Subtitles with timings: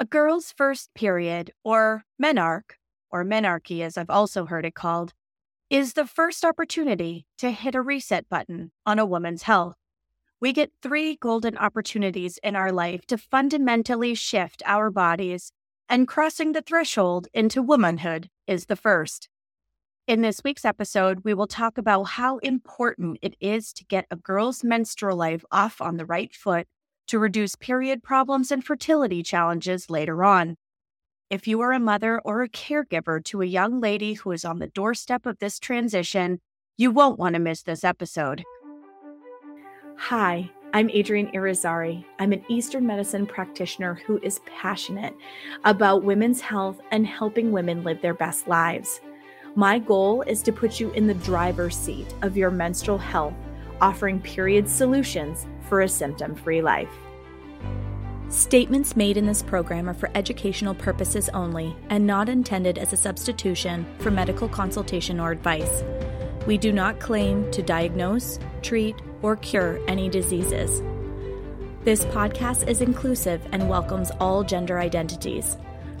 [0.00, 2.76] A girl's first period, or menarche,
[3.10, 5.12] or menarche as I've also heard it called,
[5.70, 9.74] is the first opportunity to hit a reset button on a woman's health.
[10.40, 15.50] We get three golden opportunities in our life to fundamentally shift our bodies,
[15.88, 19.28] and crossing the threshold into womanhood is the first.
[20.06, 24.16] In this week's episode, we will talk about how important it is to get a
[24.16, 26.68] girl's menstrual life off on the right foot
[27.08, 30.56] to reduce period problems and fertility challenges later on.
[31.30, 34.58] If you are a mother or a caregiver to a young lady who is on
[34.58, 36.40] the doorstep of this transition,
[36.76, 38.44] you won't want to miss this episode.
[39.96, 42.04] Hi, I'm Adrienne Irizarry.
[42.18, 45.14] I'm an Eastern medicine practitioner who is passionate
[45.64, 49.00] about women's health and helping women live their best lives.
[49.54, 53.34] My goal is to put you in the driver's seat of your menstrual health,
[53.80, 56.90] offering period solutions for a symptom free life.
[58.30, 62.96] Statements made in this program are for educational purposes only and not intended as a
[62.96, 65.82] substitution for medical consultation or advice.
[66.46, 70.82] We do not claim to diagnose, treat, or cure any diseases.
[71.84, 75.56] This podcast is inclusive and welcomes all gender identities.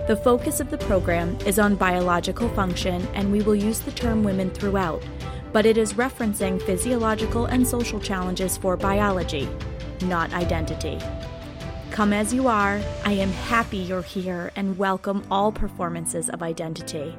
[0.06, 4.22] The focus of the program is on biological function, and we will use the term
[4.22, 5.02] women throughout,
[5.52, 9.48] but it is referencing physiological and social challenges for biology,
[10.02, 10.98] not identity.
[11.90, 17.16] Come as you are, I am happy you're here and welcome all performances of identity.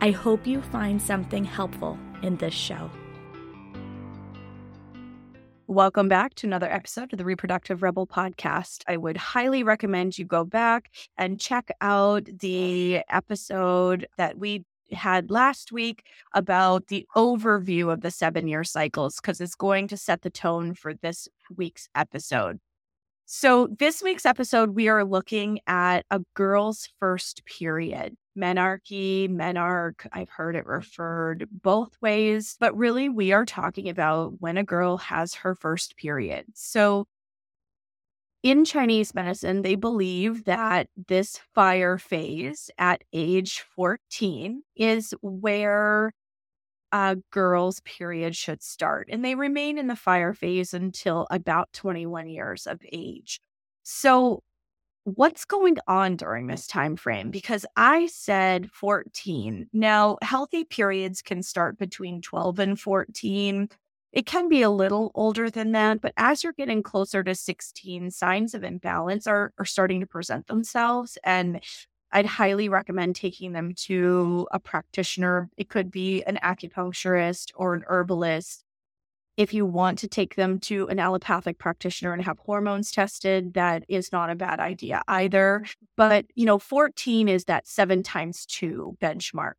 [0.00, 2.90] I hope you find something helpful in this show.
[5.68, 8.82] Welcome back to another episode of the Reproductive Rebel podcast.
[8.88, 15.30] I would highly recommend you go back and check out the episode that we had
[15.30, 16.04] last week
[16.34, 20.74] about the overview of the seven year cycles because it's going to set the tone
[20.74, 22.58] for this week's episode.
[23.24, 30.06] So, this week's episode, we are looking at a girl's first period menarche, menarche.
[30.12, 34.96] I've heard it referred both ways, but really we are talking about when a girl
[34.98, 36.46] has her first period.
[36.54, 37.06] So
[38.42, 46.12] in Chinese medicine, they believe that this fire phase at age 14 is where
[46.90, 49.08] a girl's period should start.
[49.10, 53.40] And they remain in the fire phase until about 21 years of age.
[53.82, 54.42] So
[55.04, 61.42] what's going on during this time frame because i said 14 now healthy periods can
[61.42, 63.68] start between 12 and 14
[64.12, 68.10] it can be a little older than that but as you're getting closer to 16
[68.10, 71.60] signs of imbalance are, are starting to present themselves and
[72.12, 77.84] i'd highly recommend taking them to a practitioner it could be an acupuncturist or an
[77.86, 78.64] herbalist
[79.36, 83.84] if you want to take them to an allopathic practitioner and have hormones tested, that
[83.88, 85.64] is not a bad idea either.
[85.96, 89.54] But, you know, 14 is that seven times two benchmark.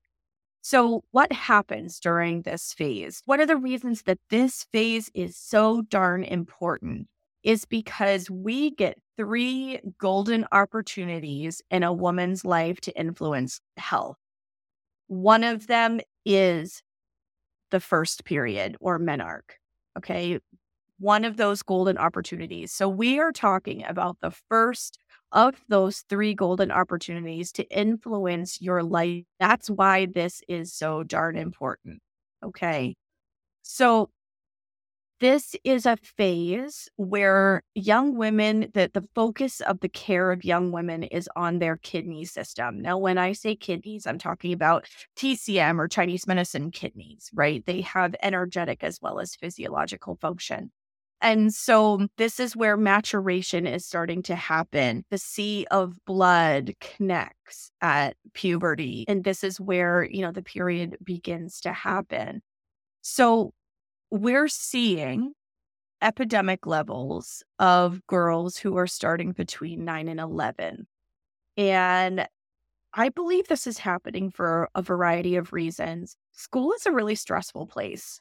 [0.65, 3.21] So, what happens during this phase?
[3.25, 7.09] One of the reasons that this phase is so darn important
[7.43, 14.15] is because we get three golden opportunities in a woman's life to influence health.
[15.07, 16.81] One of them is
[17.71, 19.57] the first period or menarche.
[19.97, 20.39] Okay.
[20.97, 22.71] One of those golden opportunities.
[22.71, 24.97] So we are talking about the first
[25.33, 29.23] of those three golden opportunities to influence your life.
[29.39, 32.01] That's why this is so darn important.
[32.43, 32.95] Okay.
[33.63, 34.09] So
[35.19, 40.71] this is a phase where young women that the focus of the care of young
[40.71, 44.85] women is on their kidney system now when i say kidneys i'm talking about
[45.15, 50.71] tcm or chinese medicine kidneys right they have energetic as well as physiological function
[51.23, 55.05] and so this is where maturation is starting to happen.
[55.09, 59.05] The sea of blood connects at puberty.
[59.07, 62.41] And this is where, you know, the period begins to happen.
[63.01, 63.53] So
[64.11, 65.31] we're seeing
[66.01, 70.87] epidemic levels of girls who are starting between 9 and 11.
[71.55, 72.27] And
[72.93, 76.17] I believe this is happening for a variety of reasons.
[76.33, 78.19] School is a really stressful place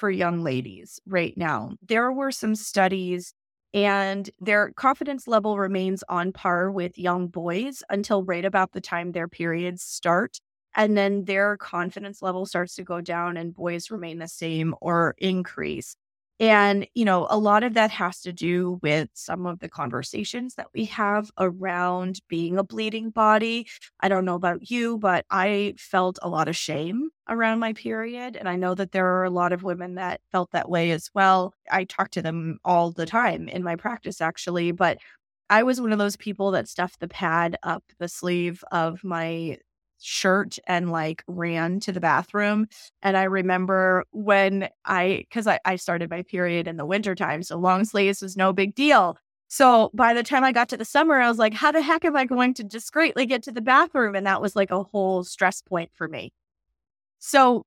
[0.00, 1.74] for young ladies right now.
[1.86, 3.34] There were some studies,
[3.74, 9.12] and their confidence level remains on par with young boys until right about the time
[9.12, 10.40] their periods start
[10.74, 15.14] and then their confidence level starts to go down and boys remain the same or
[15.18, 15.96] increase.
[16.40, 20.54] And, you know, a lot of that has to do with some of the conversations
[20.54, 23.68] that we have around being a bleeding body.
[24.00, 28.36] I don't know about you, but I felt a lot of shame around my period.
[28.36, 31.10] And I know that there are a lot of women that felt that way as
[31.14, 31.52] well.
[31.70, 34.96] I talk to them all the time in my practice, actually, but
[35.50, 39.58] I was one of those people that stuffed the pad up the sleeve of my
[40.00, 42.66] shirt and like ran to the bathroom.
[43.02, 47.56] And I remember when I, because I, I started my period in the wintertime, so
[47.56, 49.16] long sleeves was no big deal.
[49.48, 52.04] So by the time I got to the summer, I was like, how the heck
[52.04, 54.14] am I going to discreetly get to the bathroom?
[54.14, 56.32] And that was like a whole stress point for me.
[57.18, 57.64] So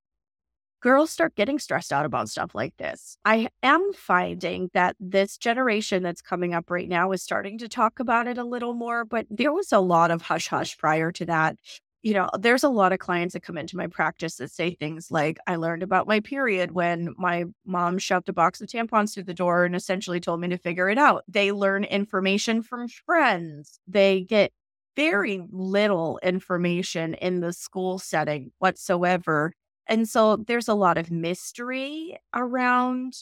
[0.83, 3.17] girls start getting stressed out about stuff like this.
[3.23, 7.99] I am finding that this generation that's coming up right now is starting to talk
[7.99, 11.25] about it a little more, but there was a lot of hush hush prior to
[11.25, 11.57] that.
[12.03, 15.09] You know, there's a lot of clients that come into my practice that say things
[15.09, 19.23] like, I learned about my period when my mom shoved a box of tampons through
[19.23, 21.23] the door and essentially told me to figure it out.
[21.29, 23.79] They learn information from friends.
[23.87, 24.51] They get
[24.97, 29.53] very little information in the school setting whatsoever
[29.87, 33.17] and so there's a lot of mystery around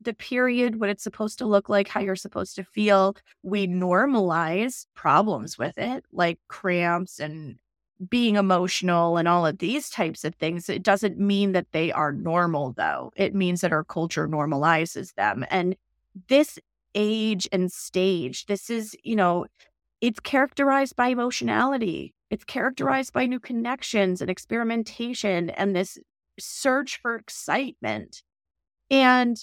[0.00, 3.16] the period, what it's supposed to look like, how you're supposed to feel.
[3.42, 7.56] We normalize problems with it, like cramps and
[8.08, 10.68] being emotional and all of these types of things.
[10.68, 13.12] It doesn't mean that they are normal, though.
[13.16, 15.44] It means that our culture normalizes them.
[15.50, 15.76] And
[16.28, 16.58] this
[16.94, 19.46] age and stage, this is, you know,
[20.00, 22.14] it's characterized by emotionality.
[22.30, 25.98] It's characterized by new connections and experimentation and this
[26.38, 28.22] search for excitement.
[28.90, 29.36] And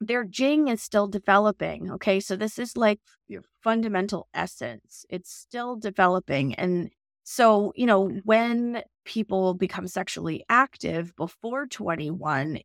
[0.00, 1.90] their jing is still developing.
[1.92, 2.18] Okay.
[2.18, 5.04] So this is like your fundamental essence.
[5.10, 6.54] It's still developing.
[6.54, 6.90] And
[7.24, 12.60] so, you know, when people become sexually active before 21,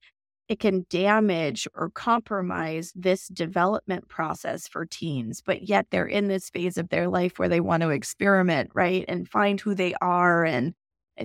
[0.47, 6.49] it can damage or compromise this development process for teens, but yet they're in this
[6.49, 9.03] phase of their life where they want to experiment, right?
[9.07, 10.45] And find who they are.
[10.45, 10.73] And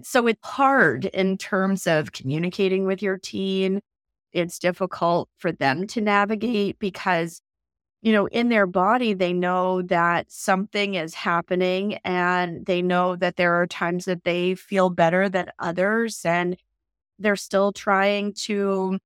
[0.02, 3.81] so it's hard in terms of communicating with your teen.
[4.32, 7.40] It's difficult for them to navigate because,
[8.03, 13.37] you know, in their body, they know that something is happening and they know that
[13.37, 16.25] there are times that they feel better than others.
[16.25, 16.57] And
[17.21, 18.99] they're still trying to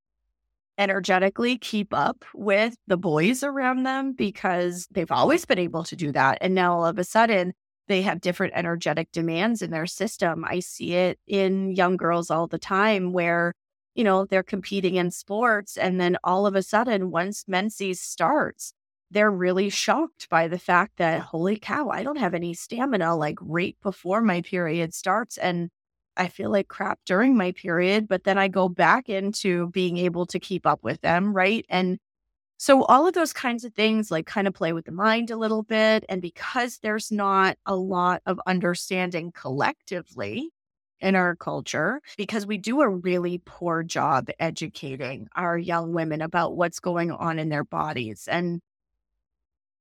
[0.79, 6.11] energetically keep up with the boys around them because they've always been able to do
[6.11, 6.39] that.
[6.41, 7.53] And now all of a sudden,
[7.87, 10.43] they have different energetic demands in their system.
[10.45, 13.53] I see it in young girls all the time where,
[13.95, 15.77] you know, they're competing in sports.
[15.77, 18.73] And then all of a sudden, once menses starts,
[19.11, 23.37] they're really shocked by the fact that, holy cow, I don't have any stamina like
[23.41, 25.37] right before my period starts.
[25.37, 25.69] And
[26.17, 30.25] I feel like crap during my period, but then I go back into being able
[30.27, 31.65] to keep up with them, right?
[31.69, 31.99] And
[32.57, 35.37] so all of those kinds of things like kind of play with the mind a
[35.37, 36.03] little bit.
[36.09, 40.49] And because there's not a lot of understanding collectively
[40.99, 46.57] in our culture, because we do a really poor job educating our young women about
[46.57, 48.27] what's going on in their bodies.
[48.29, 48.59] And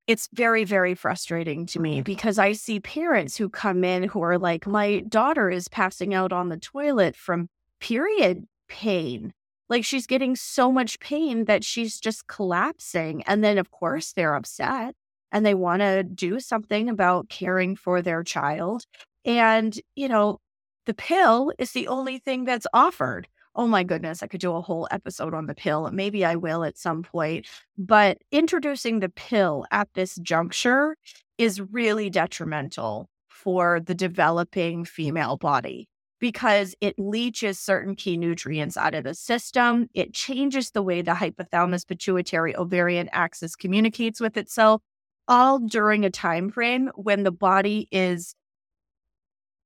[0.07, 2.03] it's very, very frustrating to me mm-hmm.
[2.03, 6.33] because I see parents who come in who are like, my daughter is passing out
[6.33, 7.49] on the toilet from
[7.81, 9.33] period pain.
[9.69, 13.25] Like she's getting so much pain that she's just collapsing.
[13.25, 14.95] And then, of course, they're upset
[15.33, 18.85] and they want to do something about caring for their child.
[19.25, 20.39] And, you know,
[20.87, 23.27] the pill is the only thing that's offered
[23.57, 25.91] oh my goodness, I could do a whole episode on the pill.
[25.91, 27.47] Maybe I will at some point.
[27.77, 30.97] But introducing the pill at this juncture
[31.39, 38.95] is really detrimental for the developing female body because it leaches certain key nutrients out
[38.95, 39.89] of the system.
[39.95, 44.83] It changes the way the hypothalamus pituitary ovarian axis communicates with itself
[45.29, 48.35] all during a time frame when the body is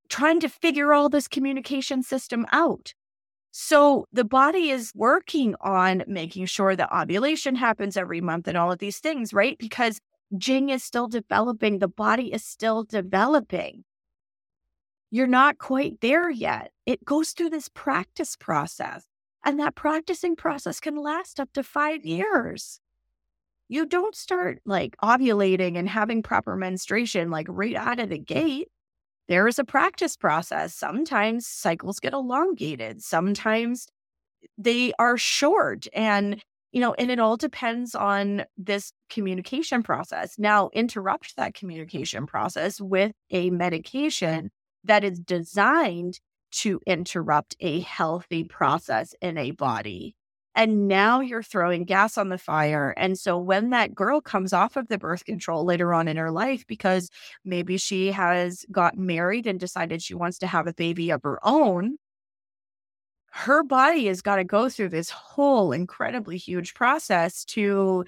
[0.08, 2.94] trying to figure all this communication system out.
[3.52, 8.70] So the body is working on making sure that ovulation happens every month and all
[8.70, 9.58] of these things, right?
[9.58, 10.00] Because
[10.38, 13.84] Jing is still developing, the body is still developing.
[15.10, 16.70] You're not quite there yet.
[16.86, 19.04] It goes through this practice process,
[19.44, 22.80] and that practicing process can last up to five years.
[23.68, 28.68] You don't start like ovulating and having proper menstruation like right out of the gate
[29.30, 30.74] there is a practice process.
[30.74, 33.86] Sometimes cycles get elongated, sometimes
[34.58, 35.86] they are short.
[35.94, 40.34] And, you know, and it all depends on this communication process.
[40.36, 44.50] Now, interrupt that communication process with a medication
[44.82, 46.18] that is designed
[46.52, 50.16] to interrupt a healthy process in a body.
[50.60, 52.92] And now you're throwing gas on the fire.
[52.98, 56.30] And so when that girl comes off of the birth control later on in her
[56.30, 57.08] life, because
[57.46, 61.38] maybe she has gotten married and decided she wants to have a baby of her
[61.42, 61.96] own,
[63.30, 68.04] her body has got to go through this whole incredibly huge process to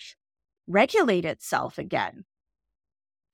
[0.67, 2.27] regulate itself again.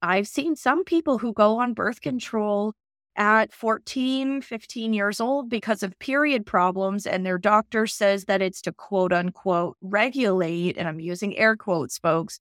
[0.00, 2.74] I've seen some people who go on birth control
[3.18, 8.62] at 14, 15 years old because of period problems, and their doctor says that it's
[8.62, 12.40] to quote unquote regulate, and I'm using air quotes, folks,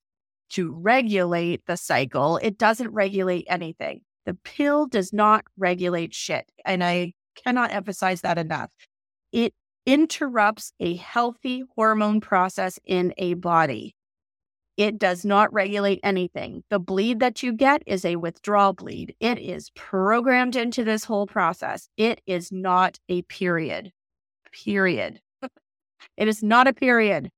[0.52, 2.38] to regulate the cycle.
[2.38, 4.02] It doesn't regulate anything.
[4.26, 6.50] The pill does not regulate shit.
[6.64, 8.72] And I cannot emphasize that enough.
[9.32, 9.54] It
[9.86, 13.96] interrupts a healthy hormone process in a body.
[14.78, 16.64] It does not regulate anything.
[16.70, 19.16] The bleed that you get is a withdrawal bleed.
[19.20, 21.90] It is programmed into this whole process.
[21.98, 23.92] It is not a period.
[24.52, 25.20] Period.
[26.18, 27.32] it is not a period.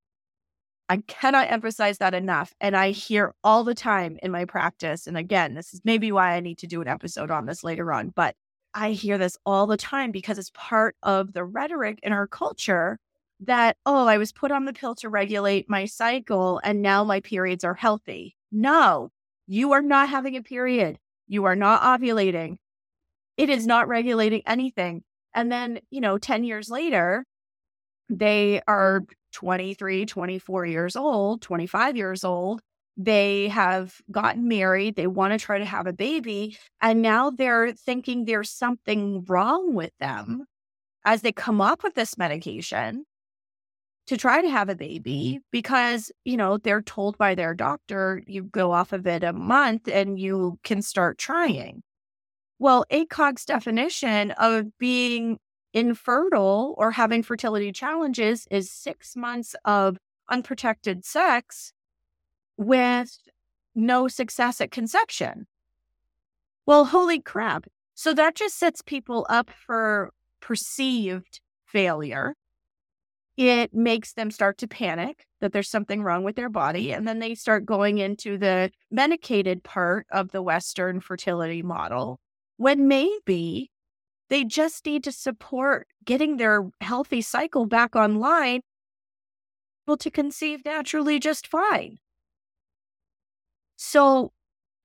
[0.90, 2.54] I cannot emphasize that enough.
[2.60, 5.08] And I hear all the time in my practice.
[5.08, 7.94] And again, this is maybe why I need to do an episode on this later
[7.94, 8.36] on, but
[8.74, 13.00] I hear this all the time because it's part of the rhetoric in our culture
[13.42, 17.20] that, oh, I was put on the pill to regulate my cycle and now my
[17.22, 18.36] periods are healthy.
[18.52, 19.10] No,
[19.48, 20.98] you are not having a period.
[21.28, 22.58] You are not ovulating.
[23.38, 25.04] It is not regulating anything.
[25.34, 27.24] And then, you know, 10 years later,
[28.10, 29.04] they are
[29.34, 32.62] 23, 24 years old, 25 years old.
[32.98, 34.96] They have gotten married.
[34.96, 36.58] They want to try to have a baby.
[36.82, 40.46] And now they're thinking there's something wrong with them
[41.06, 43.06] as they come up with this medication
[44.10, 44.80] to try to have a mm-hmm.
[44.80, 49.32] baby because, you know, they're told by their doctor, you go off of it a
[49.32, 51.84] month and you can start trying.
[52.58, 55.38] Well, ACOG's definition of being
[55.76, 59.98] infertile or having fertility challenges is six months of
[60.28, 61.72] unprotected sex
[62.58, 63.16] with
[63.76, 65.46] no success at conception.
[66.66, 67.68] Well, holy crap.
[67.94, 70.10] So that just sets people up for
[70.42, 72.34] perceived failure
[73.40, 76.92] it makes them start to panic that there's something wrong with their body.
[76.92, 82.20] And then they start going into the medicated part of the Western fertility model
[82.58, 83.72] when maybe
[84.28, 88.60] they just need to support getting their healthy cycle back online
[89.88, 91.98] able to conceive naturally just fine.
[93.78, 94.34] So,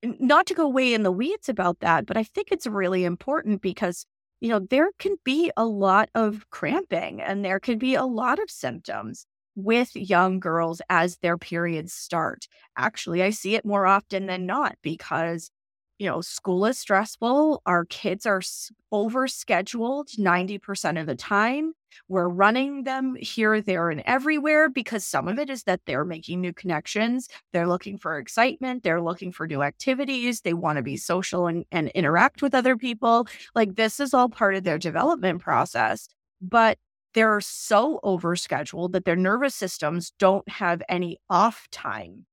[0.05, 3.63] not to go way in the weeds about that, but I think it's really important
[3.63, 4.07] because
[4.45, 8.39] you know, there can be a lot of cramping and there can be a lot
[8.39, 12.47] of symptoms with young girls as their periods start.
[12.77, 15.51] Actually, I see it more often than not because
[15.99, 17.63] you know, school is stressful.
[17.67, 18.43] Our kids are
[18.91, 21.73] over scheduled 90% of the time.
[22.09, 26.41] We're running them here, there, and everywhere because some of it is that they're making
[26.41, 27.29] new connections.
[27.53, 28.83] They're looking for excitement.
[28.83, 30.41] They're looking for new activities.
[30.41, 33.29] They want to be social and, and interact with other people.
[33.55, 36.09] Like this is all part of their development process.
[36.43, 36.79] But
[37.15, 42.27] they're so overscheduled that their nervous systems don't have any off time.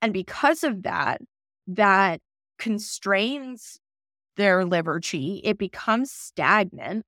[0.00, 1.20] And because of that,
[1.66, 2.20] that
[2.58, 3.78] constrains
[4.36, 7.04] their liver chi, it becomes stagnant.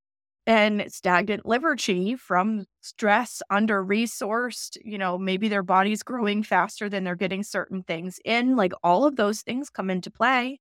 [0.47, 6.89] And stagnant liver chi from stress, under resourced, you know, maybe their body's growing faster
[6.89, 8.57] than they're getting certain things in.
[8.57, 10.59] Like all of those things come into play.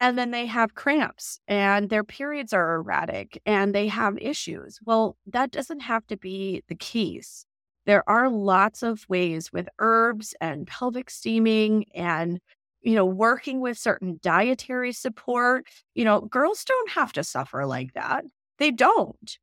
[0.00, 4.78] And then they have cramps and their periods are erratic and they have issues.
[4.84, 7.46] Well, that doesn't have to be the case.
[7.86, 12.40] There are lots of ways with herbs and pelvic steaming and
[12.82, 15.66] you know, working with certain dietary support.
[15.94, 18.24] You know, girls don't have to suffer like that.
[18.58, 19.38] They don't.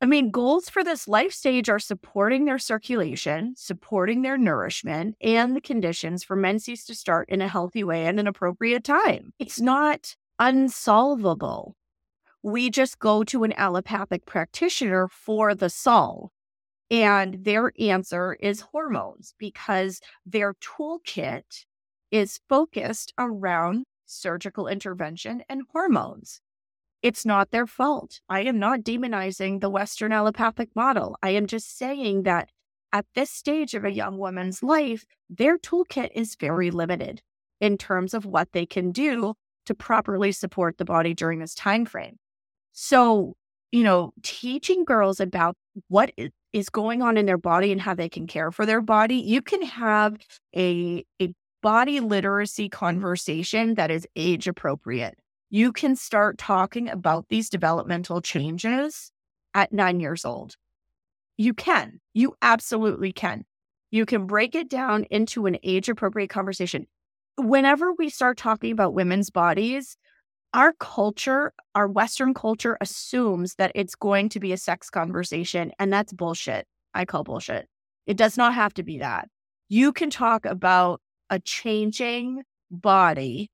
[0.00, 5.56] I mean, goals for this life stage are supporting their circulation, supporting their nourishment, and
[5.56, 9.32] the conditions for menses to start in a healthy way and an appropriate time.
[9.38, 11.76] It's not unsolvable.
[12.42, 16.30] We just go to an allopathic practitioner for the solve.
[16.90, 21.64] And their answer is hormones because their toolkit
[22.10, 26.40] is focused around surgical intervention and hormones.
[27.02, 28.20] It's not their fault.
[28.28, 31.16] I am not demonizing the Western allopathic model.
[31.22, 32.50] I am just saying that
[32.92, 37.20] at this stage of a young woman's life, their toolkit is very limited
[37.60, 39.34] in terms of what they can do
[39.66, 42.16] to properly support the body during this time frame.
[42.72, 43.34] So,
[43.72, 45.56] you know, teaching girls about
[45.88, 46.12] what
[46.52, 49.42] is going on in their body and how they can care for their body, you
[49.42, 50.16] can have
[50.56, 55.18] a, a body literacy conversation that is age appropriate.
[55.50, 59.12] You can start talking about these developmental changes
[59.54, 60.56] at nine years old.
[61.36, 62.00] You can.
[62.14, 63.44] You absolutely can.
[63.90, 66.86] You can break it down into an age appropriate conversation.
[67.38, 69.96] Whenever we start talking about women's bodies,
[70.54, 75.92] our culture, our Western culture assumes that it's going to be a sex conversation, and
[75.92, 76.66] that's bullshit.
[76.94, 77.68] I call bullshit.
[78.06, 79.28] It does not have to be that.
[79.68, 83.50] You can talk about a changing body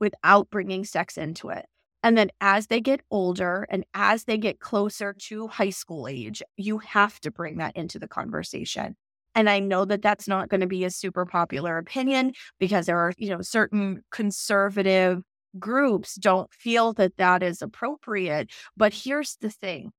[0.00, 1.66] without bringing sex into it.
[2.02, 6.42] And then as they get older and as they get closer to high school age,
[6.56, 8.96] you have to bring that into the conversation.
[9.34, 12.98] And I know that that's not going to be a super popular opinion because there
[12.98, 15.22] are, you know, certain conservative
[15.58, 18.50] groups don't feel that that is appropriate.
[18.76, 19.92] But here's the thing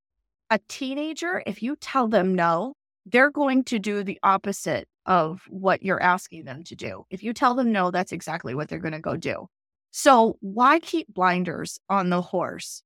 [0.49, 5.83] a teenager, if you tell them no, they're going to do the opposite of what
[5.83, 7.05] you're asking them to do.
[7.09, 9.47] If you tell them no, that's exactly what they're going to go do.
[9.91, 12.83] So why keep blinders on the horse?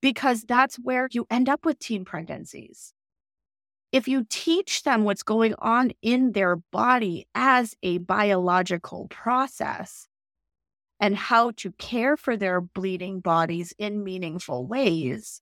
[0.00, 2.92] Because that's where you end up with teen pregnancies.
[3.92, 10.06] If you teach them what's going on in their body as a biological process
[11.00, 15.40] and how to care for their bleeding bodies in meaningful ways,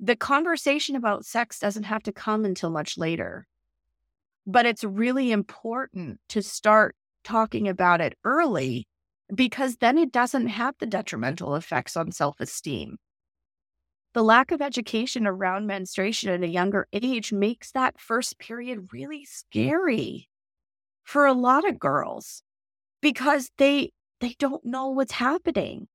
[0.00, 3.46] the conversation about sex doesn't have to come until much later.
[4.46, 8.86] But it's really important to start talking about it early
[9.34, 12.98] because then it doesn't have the detrimental effects on self esteem.
[14.12, 19.24] The lack of education around menstruation at a younger age makes that first period really
[19.24, 20.28] scary
[21.02, 22.42] for a lot of girls
[23.00, 25.88] because they they don't know what's happening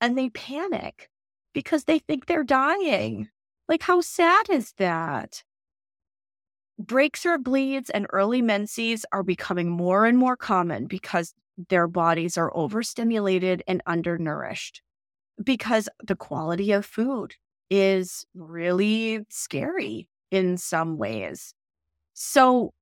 [0.00, 1.08] and they panic
[1.52, 3.28] because they think they're dying.
[3.70, 5.44] Like, how sad is that?
[6.76, 11.34] Breaks or bleeds and early menses are becoming more and more common because
[11.68, 14.82] their bodies are overstimulated and undernourished,
[15.44, 17.36] because the quality of food
[17.70, 21.54] is really scary in some ways.
[22.12, 22.72] So,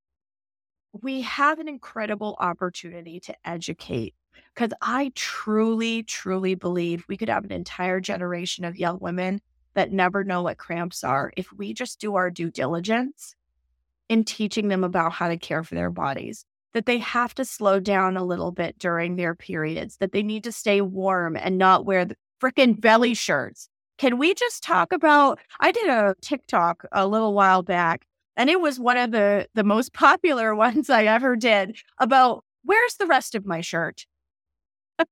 [1.03, 4.15] we have an incredible opportunity to educate
[4.55, 9.43] because I truly, truly believe we could have an entire generation of young women
[9.79, 13.37] that never know what cramps are, if we just do our due diligence
[14.09, 16.45] in teaching them about how to care for their bodies,
[16.75, 20.43] that they have to slow down a little bit during their periods, that they need
[20.43, 23.69] to stay warm and not wear the freaking belly shirts.
[23.99, 25.39] Can we just talk about?
[25.61, 29.63] I did a TikTok a little while back, and it was one of the the
[29.63, 34.07] most popular ones I ever did about where's the rest of my shirt?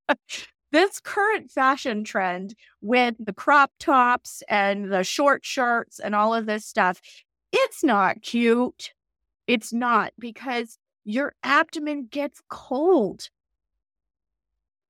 [0.77, 6.45] this current fashion trend with the crop tops and the short shirts and all of
[6.45, 7.01] this stuff,
[7.51, 8.93] it's not cute.
[9.47, 13.31] It's not because your abdomen gets cold.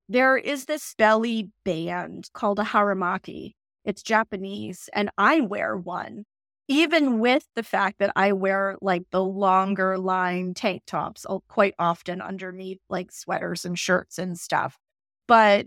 [0.09, 3.55] There is this belly band called a haramaki.
[3.85, 6.25] It's Japanese, and I wear one,
[6.67, 12.21] even with the fact that I wear like the longer line tank tops quite often
[12.21, 14.81] underneath like sweaters and shirts and stuff
[15.27, 15.67] but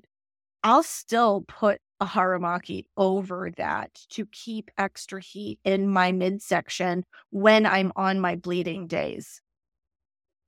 [0.63, 7.65] I'll still put a haramaki over that to keep extra heat in my midsection when
[7.65, 9.41] I'm on my bleeding days.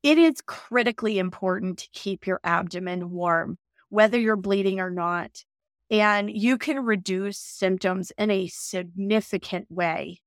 [0.03, 3.57] It is critically important to keep your abdomen warm,
[3.89, 5.43] whether you're bleeding or not.
[5.89, 10.21] And you can reduce symptoms in a significant way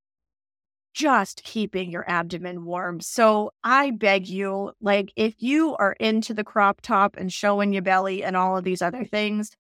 [0.94, 3.00] just keeping your abdomen warm.
[3.00, 7.82] So I beg you, like, if you are into the crop top and showing your
[7.82, 9.50] belly and all of these other things,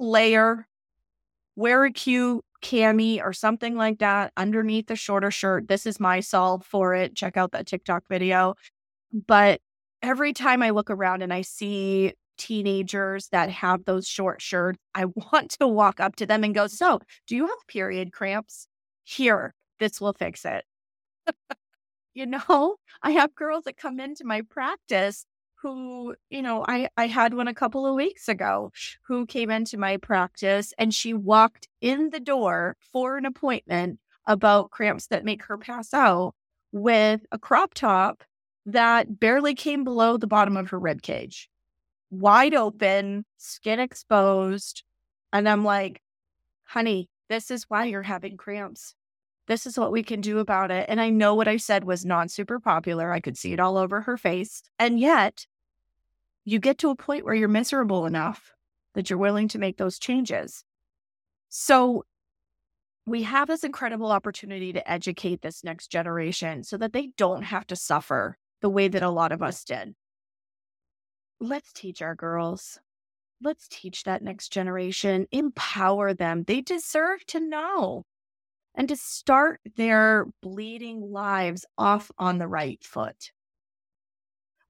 [0.00, 0.66] layer,
[1.56, 5.68] wear a cute cami or something like that underneath the shorter shirt.
[5.68, 7.14] This is my solve for it.
[7.14, 8.54] Check out that TikTok video.
[9.12, 9.60] But
[10.02, 15.04] every time I look around and I see teenagers that have those short shirts, I
[15.32, 18.66] want to walk up to them and go, So, do you have period cramps?
[19.04, 20.64] Here, this will fix it.
[22.14, 25.24] you know, I have girls that come into my practice
[25.62, 29.76] who, you know, I, I had one a couple of weeks ago who came into
[29.76, 35.44] my practice and she walked in the door for an appointment about cramps that make
[35.44, 36.34] her pass out
[36.72, 38.24] with a crop top
[38.66, 41.50] that barely came below the bottom of her rib cage,
[42.10, 44.84] wide open, skin exposed.
[45.32, 46.00] And I'm like,
[46.64, 48.94] honey, this is why you're having cramps
[49.50, 50.86] this is what we can do about it.
[50.88, 53.12] And I know what I said was not super popular.
[53.12, 54.62] I could see it all over her face.
[54.78, 55.44] And yet,
[56.44, 58.52] you get to a point where you're miserable enough
[58.94, 60.64] that you're willing to make those changes.
[61.48, 62.04] So,
[63.06, 67.66] we have this incredible opportunity to educate this next generation so that they don't have
[67.68, 69.94] to suffer the way that a lot of us did.
[71.40, 72.78] Let's teach our girls.
[73.42, 76.44] Let's teach that next generation, empower them.
[76.46, 78.04] They deserve to know
[78.74, 83.32] and to start their bleeding lives off on the right foot.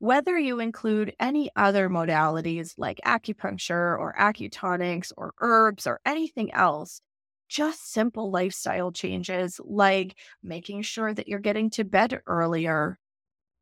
[0.00, 7.02] Whether you include any other modalities like acupuncture or acutonics or herbs or anything else,
[7.48, 12.98] just simple lifestyle changes like making sure that you're getting to bed earlier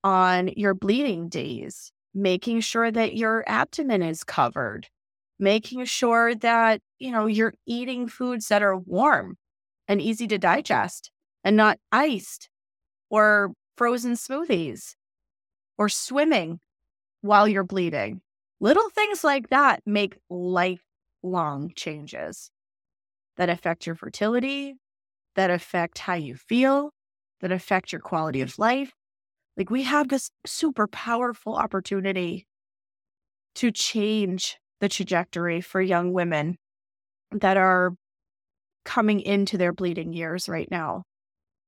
[0.04, 4.88] on your bleeding days, making sure that your abdomen is covered,
[5.38, 9.36] making sure that, you know, you're eating foods that are warm
[9.88, 11.10] and easy to digest
[11.44, 12.50] and not iced
[13.10, 14.94] or frozen smoothies
[15.78, 16.60] or swimming
[17.20, 18.20] while you're bleeding.
[18.60, 22.50] Little things like that make lifelong changes
[23.36, 24.74] that affect your fertility,
[25.36, 26.90] that affect how you feel,
[27.40, 28.92] that affect your quality of life.
[29.56, 32.46] Like we have this super powerful opportunity
[33.56, 36.56] to change the trajectory for young women
[37.32, 37.92] that are
[38.84, 41.02] coming into their bleeding years right now.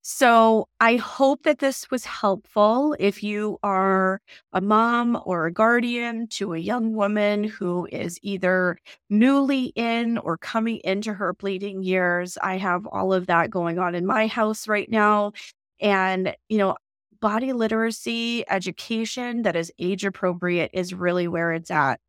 [0.02, 4.20] So I hope that this was helpful if you are
[4.52, 8.78] a mom or a guardian to a young woman who is either
[9.10, 12.38] newly in or coming into her bleeding years.
[12.42, 15.32] I have all of that going on in my house right now.
[15.80, 16.76] And, you know,
[17.20, 22.00] body literacy education that is age appropriate is really where it's at.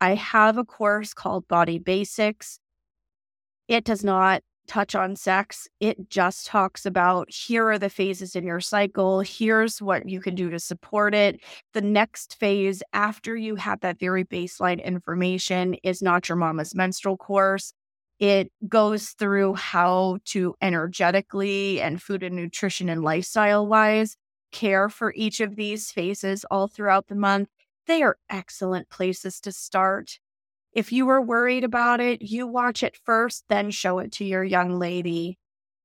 [0.00, 2.60] I have a course called Body Basics.
[3.68, 5.68] It does not touch on sex.
[5.80, 9.20] It just talks about here are the phases in your cycle.
[9.20, 11.40] Here's what you can do to support it.
[11.72, 17.16] The next phase after you have that very baseline information is not your mama's menstrual
[17.16, 17.72] course.
[18.18, 24.16] It goes through how to energetically and food and nutrition and lifestyle wise
[24.52, 27.48] care for each of these phases all throughout the month.
[27.86, 30.20] They are excellent places to start.
[30.74, 34.42] If you were worried about it, you watch it first, then show it to your
[34.42, 35.38] young lady.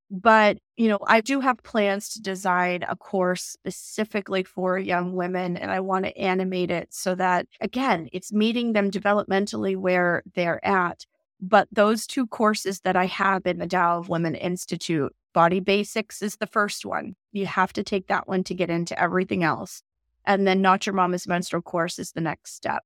[0.10, 5.56] But, you know, I do have plans to design a course specifically for young women,
[5.56, 10.66] and I want to animate it so that, again, it's meeting them developmentally where they're
[10.66, 11.06] at.
[11.40, 16.24] But those two courses that I have in the Tao of Women Institute, Body Basics
[16.24, 17.16] is the first one.
[17.32, 19.84] You have to take that one to get into everything else.
[20.26, 22.84] And then Not Your Mama's Menstrual course is the next step.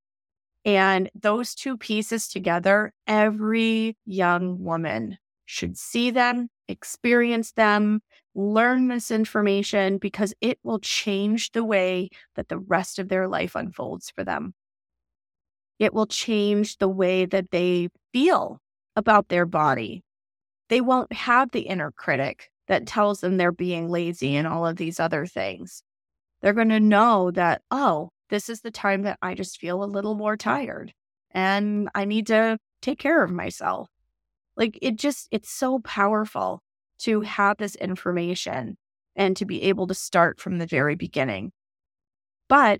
[0.65, 8.01] And those two pieces together, every young woman should see them, experience them,
[8.33, 13.55] learn this information because it will change the way that the rest of their life
[13.55, 14.53] unfolds for them.
[15.79, 18.59] It will change the way that they feel
[18.95, 20.03] about their body.
[20.69, 24.77] They won't have the inner critic that tells them they're being lazy and all of
[24.77, 25.83] these other things.
[26.41, 29.85] They're going to know that, oh, this is the time that I just feel a
[29.85, 30.91] little more tired
[31.29, 33.89] and I need to take care of myself.
[34.57, 36.63] Like it just, it's so powerful
[37.01, 38.75] to have this information
[39.15, 41.51] and to be able to start from the very beginning.
[42.49, 42.79] But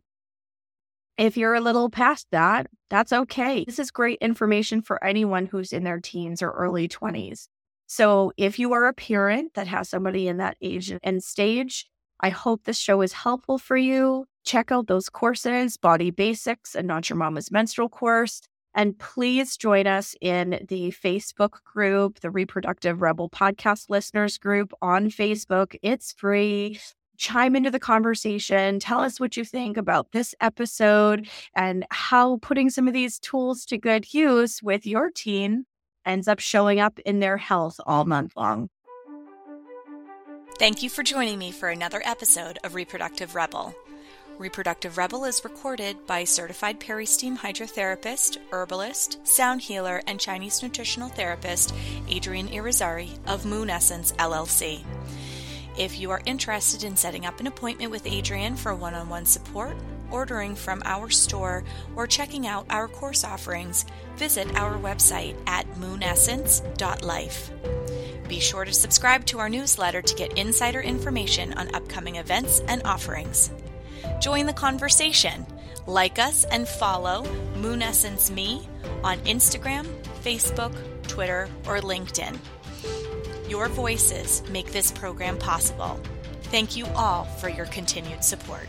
[1.20, 3.64] if you're a little past that, that's okay.
[3.64, 7.46] This is great information for anyone who's in their teens or early 20s.
[7.86, 11.86] So if you are a parent that has somebody in that age and stage,
[12.20, 16.88] I hope this show is helpful for you check out those courses, Body Basics and
[16.88, 18.42] Not Your Mama's Menstrual course.
[18.76, 25.10] And please join us in the Facebook group, the Reproductive Rebel Podcast Listeners group on
[25.10, 25.76] Facebook.
[25.84, 26.80] It's free.
[27.18, 28.80] Chime into the conversation.
[28.80, 33.66] Tell us what you think about this episode and how putting some of these tools
[33.66, 35.66] to good use with your teen
[36.06, 38.70] ends up showing up in their health all month long.
[40.58, 43.76] Thank you for joining me for another episode of Reproductive Rebel.
[44.40, 51.74] Reproductive Rebel is recorded by certified peri-steam hydrotherapist, herbalist, sound healer, and Chinese nutritional therapist
[52.12, 54.84] Adrienne Irizarry of Moon Essence LLC.
[55.78, 59.26] If you are interested in setting up an appointment with Adrienne for one on one
[59.26, 59.76] support,
[60.12, 61.64] ordering from our store,
[61.96, 67.52] or checking out our course offerings, visit our website at moonessence.life.
[68.28, 72.82] Be sure to subscribe to our newsletter to get insider information on upcoming events and
[72.84, 73.52] offerings.
[74.24, 75.46] Join the conversation.
[75.86, 77.26] Like us and follow
[77.58, 78.66] Moon Essence Me
[79.04, 79.86] on Instagram,
[80.24, 80.74] Facebook,
[81.10, 82.38] Twitter, or LinkedIn.
[83.50, 86.00] Your voices make this program possible.
[86.44, 88.66] Thank you all for your continued support.